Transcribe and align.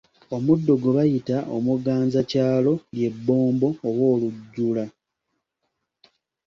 Omuddo 0.35 0.73
gwe 0.81 0.91
bayita 0.97 1.37
omuganzakyalo 1.55 2.73
lye 2.95 3.09
Bbombo 3.13 3.67
oba 3.87 4.03
Olujjula. 4.13 4.85